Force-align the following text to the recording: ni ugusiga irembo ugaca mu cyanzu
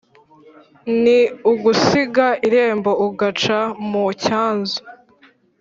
ni 1.01 1.19
ugusiga 1.51 2.27
irembo 2.47 2.91
ugaca 3.07 3.59
mu 3.89 4.03
cyanzu 4.23 4.79